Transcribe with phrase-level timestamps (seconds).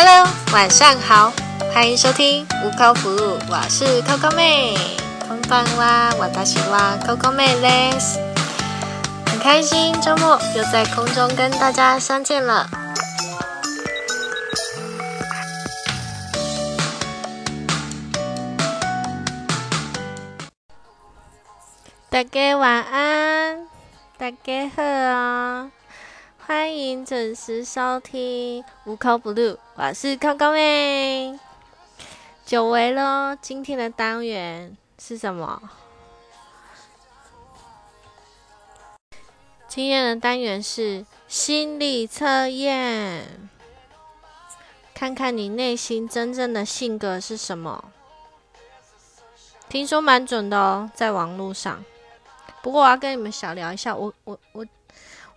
[0.00, 1.32] Hello，晚上好，
[1.74, 4.78] 欢迎收听无口服务，我是 Coco 妹。
[5.26, 7.90] 空棒啦，我大喜哇，Coco 妹嘞，
[9.26, 12.70] 很开心周末又在空中跟大家相见了。
[22.08, 23.66] 大家晚安，
[24.16, 25.70] 大家好啊！
[26.48, 31.38] 欢迎准时收听无口 blue，我是空空妹。
[32.46, 35.60] 久违了，今天的单元是什么？
[39.68, 43.50] 今天的单元是心理测验，
[44.94, 47.92] 看看你内心真正的性格是什么。
[49.68, 51.84] 听说蛮准的哦，在网络上。
[52.62, 54.66] 不过我要跟你们小聊一下，我我我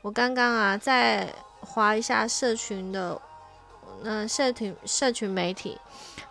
[0.01, 3.19] 我刚刚啊在划一下社群的，
[4.03, 5.79] 嗯，社群社群媒体，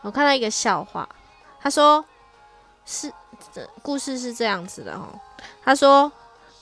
[0.02, 1.08] 我看到一个笑话，
[1.60, 2.04] 他说
[2.84, 3.12] 是
[3.80, 5.08] 故事是这样子的哦，
[5.62, 6.10] 他说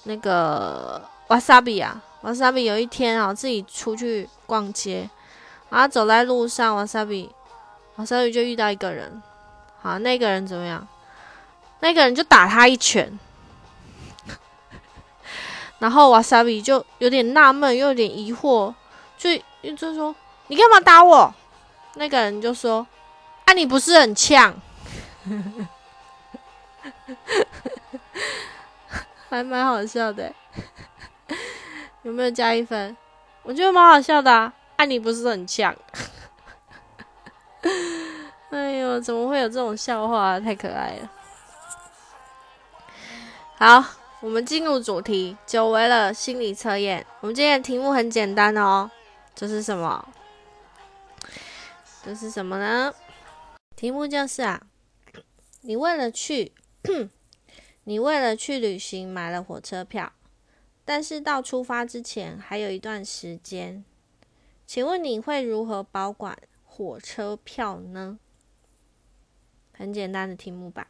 [0.03, 5.09] 那个瓦萨比啊，瓦萨比有一天啊自己出去逛街，
[5.71, 7.35] 然后走在路上，瓦萨比
[7.97, 9.23] 瓦萨比就遇到一个人，
[9.81, 10.87] 好，那个人怎么样？
[11.81, 13.19] 那个人就打他一拳。
[15.79, 18.75] 然后瓦萨比就有点纳闷，又有点疑惑，
[19.17, 19.31] 就
[19.77, 20.15] 就说
[20.49, 21.33] ：“你干嘛打我？”
[21.95, 22.87] 那个人就说
[23.47, 24.55] ：“啊，你不是很呛？”
[29.29, 30.33] 还蛮好笑的，
[32.03, 32.97] 有没有加一分？
[33.43, 34.53] 我觉得蛮好笑的啊！
[34.77, 35.75] 啊，你不是很呛？
[38.51, 40.41] 哎呦，怎么会有这种笑话？
[40.41, 41.11] 太可爱了！
[43.59, 43.98] 好。
[44.21, 47.07] 我们进入主题，久违了心理测验。
[47.21, 48.91] 我们今天的题目很简单哦，
[49.33, 50.09] 这是什么？
[52.03, 52.93] 这是什么呢？
[53.77, 54.61] 题目就是啊，
[55.61, 56.53] 你为了去，
[57.85, 60.13] 你为了去旅行买了火车票，
[60.85, 63.85] 但是到出发之前还有一段时间，
[64.67, 68.19] 请问你会如何保管火车票呢？
[69.73, 70.89] 很简单的题目吧。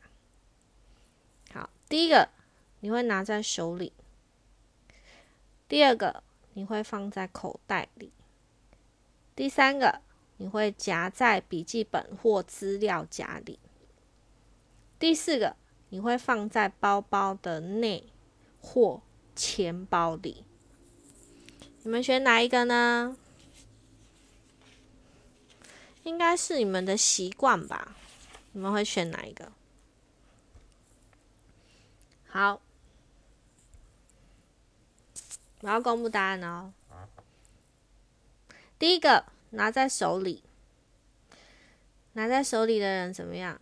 [1.53, 2.31] 好，第一个。
[2.81, 3.93] 你会拿在手里。
[5.69, 6.23] 第二个，
[6.55, 8.13] 你会放在口袋里。
[9.35, 10.01] 第三个，
[10.39, 13.59] 你会夹在笔记本或资料夹里。
[14.99, 15.57] 第四个，
[15.91, 18.09] 你会放在包包的内
[18.61, 19.03] 或
[19.37, 20.45] 钱包里。
[21.83, 23.17] 你们选哪一个呢？
[26.03, 27.97] 应该是你们的习惯吧？
[28.53, 29.53] 你们会选哪一个？
[32.27, 32.61] 好。
[35.61, 36.73] 我要公布答案哦。
[38.79, 40.43] 第一个拿在手里，
[42.13, 43.61] 拿在手里的人怎么样？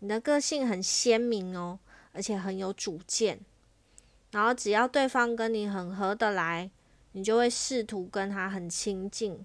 [0.00, 1.78] 你的个性很鲜明哦，
[2.12, 3.40] 而且很有主见。
[4.30, 6.70] 然后只要对方跟你很合得来，
[7.12, 9.44] 你就会试图跟他很亲近，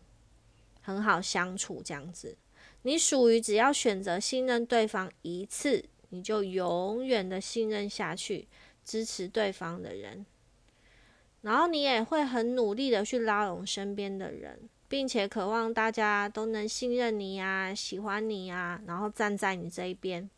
[0.82, 2.38] 很好相处这样子。
[2.82, 8.48] 你属于只要选择信任对方一次，你就永远的信任下去，
[8.84, 10.26] 支持对方的人。
[11.44, 20.30] 然后你也会很努力的去拉拢身边的人，并且渴望大家都能信任你呀、喜欢你呀，然后站在你这一边。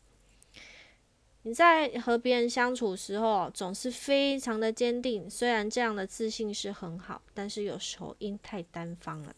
[1.42, 9.32] 你在和别人相处时候总是非常的坚定，虽然这样的自信是很好，但是有时候因太单方了、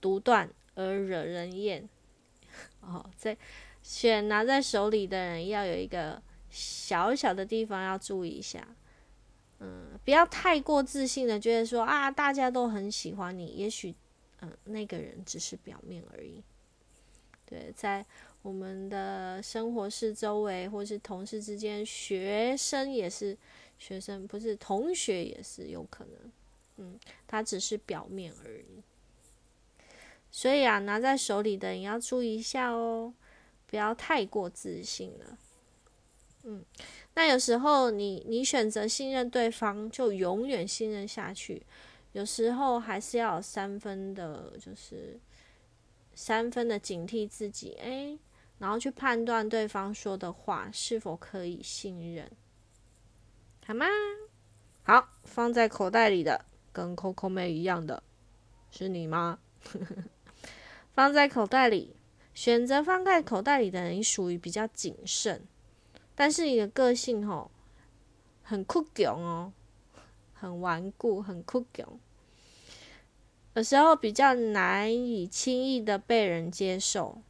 [0.00, 1.88] 独断而惹人厌。
[2.80, 3.36] 哦，在
[3.82, 8.64] 选拿在手里的人要有一个小小的地方要注意一下。
[9.58, 13.46] 嗯，不要太过自信的觉得说啊，大家都很喜欢你。
[13.46, 13.94] 也许，
[14.42, 16.42] 嗯，那个人只是表面而已。
[17.46, 18.04] 对，在
[18.42, 23.36] 我们的生活室周围，或是同事之间，学生也是
[23.78, 26.32] 学生，不是同学也是有可能。
[26.76, 28.82] 嗯，他只是表面而已。
[30.30, 33.14] 所以啊，拿在手里的你要注意一下哦，
[33.66, 35.38] 不要太过自信了。
[36.42, 36.62] 嗯。
[37.16, 41.62] 那有时候你你选择信任对方，就永远信任下去。
[42.12, 45.18] 有时候还是要有三分的，就是
[46.14, 48.18] 三分的警惕自己，诶，
[48.58, 52.30] 然后去判断对方说的话是否可以信任，
[53.66, 53.86] 好吗？
[54.82, 58.02] 好，放在口袋里的，跟 Coco 妹一样的，
[58.70, 59.38] 是你吗？
[60.92, 61.96] 放在口袋里，
[62.34, 65.46] 选择放在口袋里的人属于比较谨慎。
[66.16, 67.50] 但是你的个性吼
[68.42, 69.52] 很酷强哦，
[70.32, 71.86] 很顽固，很酷强。
[73.54, 77.22] 有时候比较难以轻易的被人接受，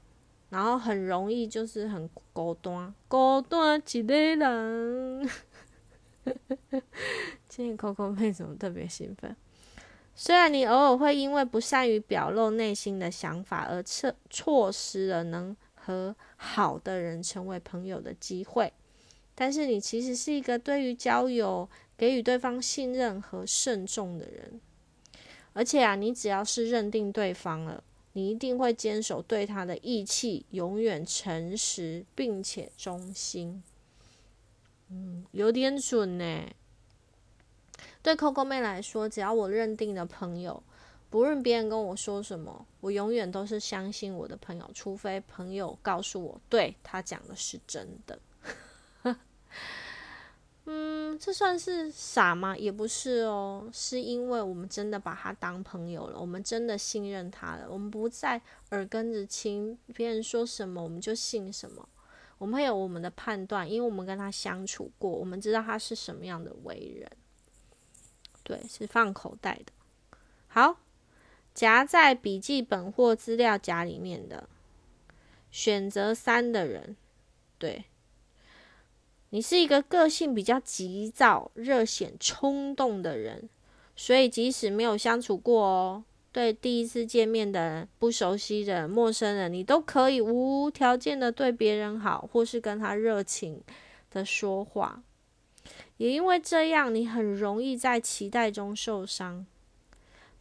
[0.50, 5.28] 然后很容易就是很孤单，孤单一个人。
[7.48, 9.36] 今天 Coco 妹怎么特别兴奋？
[10.14, 15.56] 虽然你偶尔会因为不善于表露内心的想法而错错失了能
[15.86, 18.72] 和好的人成为朋友的机会，
[19.36, 24.60] 但是你其实是一个对于交友给予对方信任和慎重的人。
[25.52, 27.84] 而且啊，你只要是认定对方了，
[28.14, 33.62] 你一定会坚守对他的义气，永远诚实并且忠心。
[34.88, 36.42] 嗯，有点准呢。
[38.02, 40.60] 对 Coco 妹来说，只要我认定的朋友，
[41.16, 48.20] 不论别人跟我说什么，我永远都是相信我的朋友，除非朋友告诉我，对他讲的是真的。
[50.66, 52.54] 嗯，这算是傻吗？
[52.54, 58.38] 也不是哦，是因为我们真的把他当朋友了，我们真的信任他了，我们不再
[58.72, 61.88] 耳根子清，别人说什么我们就信什么，
[62.36, 67.10] 我们会有我们的判断，因为我们跟他相处过，我们知道他是什么样的为人。
[68.42, 69.72] 对，是放口袋的。
[70.48, 70.76] 好，
[71.56, 74.46] 夹在笔记本或资料夹里面的
[75.50, 76.94] 选择三的人，
[77.56, 77.86] 对，
[79.30, 83.48] 你是一个个性比较急躁、热显冲动的人，
[83.96, 93.62] 所以即使没有相处过哦，对第一次见面的人、不熟悉的陌生人，你都可以无条件的对别人好，或是跟他热情
[94.10, 95.02] 的说话。
[95.96, 99.46] 也因为这样，你很容易在期待中受伤。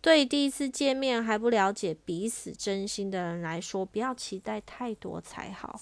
[0.06, 5.82] 对第一次见面还不了解彼此真心的人来说，不要期待太多才好。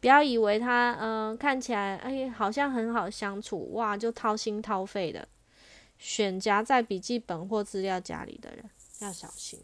[0.00, 5.28] 不要以为他，嗯，看起来，哎，好像很好相处，哇，就掏心掏肺的。
[5.98, 8.64] 选夹在笔记本或资料夹里的人
[9.00, 9.60] 要小心，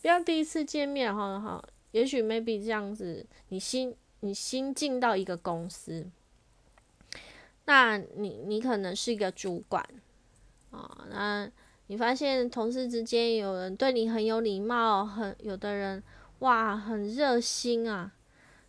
[0.00, 1.60] 不要第一次见面，哈哈，
[1.90, 6.08] 也许 maybe 这样子，你新你新进到一个公司。
[7.64, 9.84] 那你你可能是一个主管
[10.70, 11.50] 啊，那
[11.90, 16.00] 你发现同事之间有人对你很有礼貌，很有的人
[16.38, 18.12] 哇很热心啊，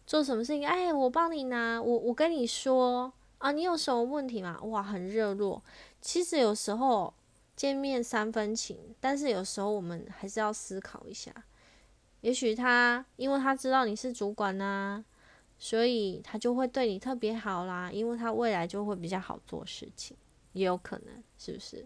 [0.08, 4.60] 做什么事情哎我帮你拿，我我跟你说啊你有什么问题吗？
[4.64, 5.62] 哇很热络。
[6.02, 7.14] 其实有时候
[7.56, 11.32] 见面三分情，但是有时候我们还是要思考一下，
[12.22, 15.06] 也许他因为他知道你是主管呐。
[15.60, 20.18] 所以他就会对你特别好啦，因为他未来就会比较好做事情，
[20.54, 21.86] 也有可能是不是？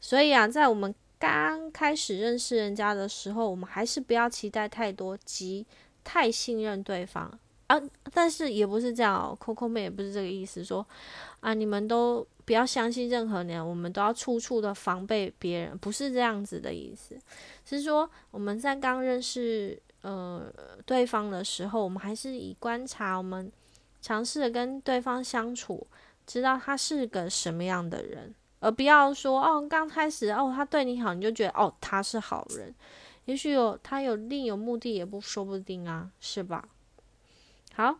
[0.00, 5.66] 所以啊，在我们刚开始认识人家的时候，我们还是不要期待太多，及
[6.04, 7.30] 太信任对方
[7.66, 7.80] 啊。
[8.12, 10.86] 但是也不是这样，Coco 妹也不是这个意思，说
[11.40, 17.18] 啊，你们都不要相信任何人，我们都要处处的防备别人，不是这样子的意思，
[17.64, 19.80] 是说我们在刚认识。
[20.02, 20.46] 呃，
[20.86, 23.50] 对方的时候，我们还是以观察，我们
[24.00, 25.84] 尝试着跟对方相处，
[26.24, 32.74] 知道他是个什么样的人，而不要说哦，刚开始哦，他对你好，你就觉得哦，他是好人，
[33.24, 36.68] 也许有他有另有目的，也不说不定啊，是吧？
[37.74, 37.96] 好，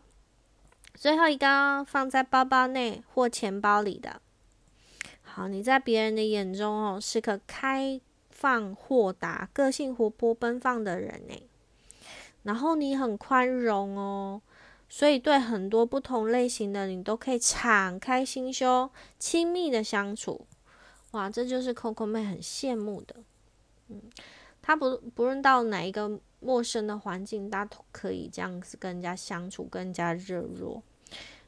[0.93, 4.21] 最后一个放在包包内或钱包里的，
[5.23, 11.35] 好，你在别人的眼中哦，是个开放豁达、个性活泼奔放的人呢。
[12.43, 14.41] 然后你很宽容哦，
[14.89, 20.47] 所以对很多不同类型的你都可以敞开心胸、亲密的相处。
[21.11, 23.15] 哇，这就是 Coco 妹很羡慕的。
[23.87, 24.01] 嗯，
[24.61, 30.83] 她不不论到哪一个陌生的环境，她都可以这样子跟人家相处，更加热络。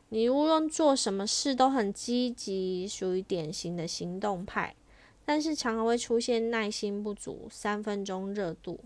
[0.09, 4.75] 你无论做什么事都很积极，属于典型的行动派，
[5.23, 8.79] 但是常常会出现耐心不足、三分钟热度。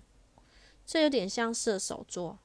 [0.85, 2.38] 这有点像射手座，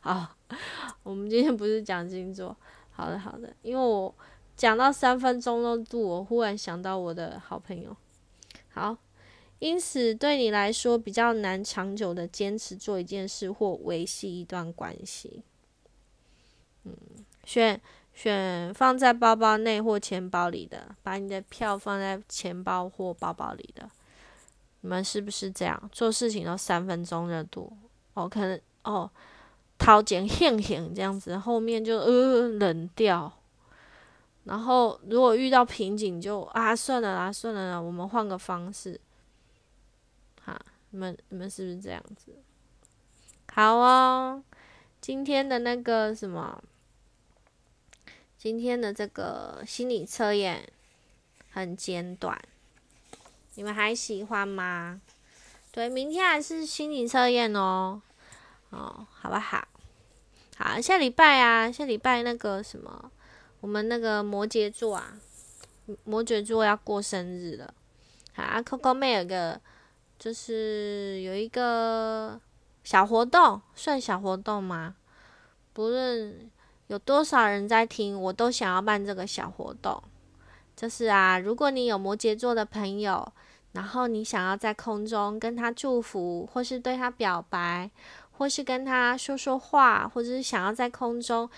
[0.00, 0.35] 啊，
[1.02, 2.56] 我们今天不是讲星座，
[2.90, 4.14] 好的好的，因为我
[4.56, 7.96] 讲到三分钟热度，我忽然想到我的好朋友，
[8.70, 8.96] 好，
[9.58, 15.42] 因此对你来说比较难长久的坚持做一件事或维系一段关系，
[16.84, 16.96] 嗯，
[17.44, 17.80] 选
[18.14, 23.90] 选放在包包内或钱包里的，把你的票放在钱包或包包里的。
[24.82, 25.90] 你们是不是这样？
[25.92, 27.76] 做事情都三分钟热度？
[28.14, 29.10] 哦，可能哦，
[29.78, 33.32] 掏钱现现这样子，后面就呃冷掉。
[34.44, 39.00] 然后如果遇到瓶颈，就啊算了啦，算了啦，我们换个方式。
[40.44, 40.56] 哈，
[40.90, 42.32] 你们你们是不是这样子？
[43.52, 44.42] 好哦，
[45.00, 46.62] 今天的那个什么，
[48.38, 50.68] 今天的这个心理测验
[51.50, 52.40] 很简短。
[53.54, 55.00] 你们还喜欢吗？
[55.72, 58.00] 对，明天还是心理测验哦，
[58.70, 59.66] 哦，好不好？
[60.56, 63.10] 好，下礼拜啊，下礼拜那个什么，
[63.60, 65.18] 我们那个摩羯座啊，
[66.04, 67.74] 摩羯座要过生日了。
[68.34, 69.60] 好啊，Coco 妹有个，
[70.18, 72.40] 就是有一个
[72.84, 74.96] 小活动，算小活动吗？
[75.72, 76.50] 不论
[76.86, 80.02] 有多少人在听，我都想要办这个小活动。
[80.74, 83.30] 就是啊，如果你有摩羯座的朋友，
[83.72, 87.90] 然后你想要在空中跟他祝福，或是对他表白。
[88.36, 91.48] 或是跟他说说话，或者是想要在空中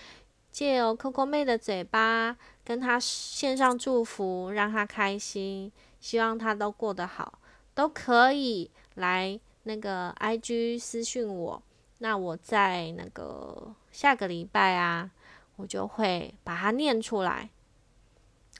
[0.51, 7.39] 借由 Coco 妹的嘴巴跟他献上祝福，让他开心，希望他都过得好，
[7.73, 11.61] 都可以来那个 IG 私讯我。
[11.99, 15.11] 那我在那个下个礼拜啊，
[15.57, 17.49] 我就会把它念出来，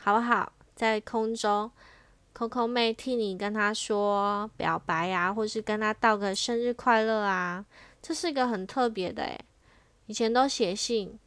[0.02, 0.52] 好不好？
[0.76, 1.72] 在空中
[2.36, 7.66] ，Coco 妹替你跟他说表白呀，或是跟他道个生日快乐啊。
[8.01, 9.39] 这是一个很特别的诶，
[10.08, 11.20] 以前都写信，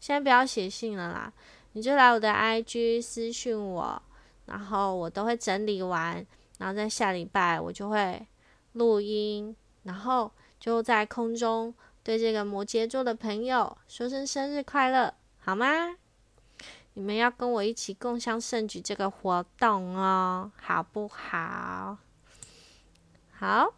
[0.00, 1.32] 现在不要写信了啦，
[1.72, 4.02] 你就来我的 IG 私讯我，
[4.46, 6.24] 然后我都会整理完，
[6.58, 8.26] 然后在下礼拜我就会
[8.72, 15.96] 录音，然后就在空中对这个摩羯座的朋友说声生日快乐，好吗？
[16.96, 21.98] 你们要跟我一起共襄盛举这个活动哦，好不好？
[23.32, 23.74] 好。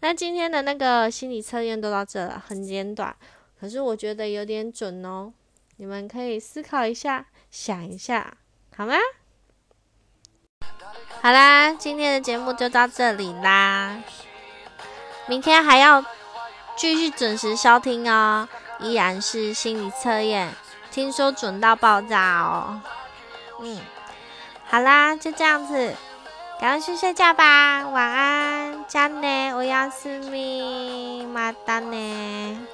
[0.00, 3.14] 那今天的那个心理测验都到这了，很简短，
[3.60, 5.32] 可是我觉得有点准哦。
[5.76, 8.36] 你们可以思考一下，想一下，
[8.76, 8.94] 好吗？
[11.20, 14.02] 好啦，今天的节目就到这里啦。
[15.26, 16.04] 明天还要
[16.76, 18.48] 继续准时收听哦，
[18.80, 20.52] 依然是心理测验，
[20.92, 22.80] 听说准到爆炸哦。
[23.60, 23.80] 嗯，
[24.64, 25.94] 好啦，就这样子。
[26.60, 32.66] 赶快去睡觉吧，晚安，加内，我要思密，马达呢。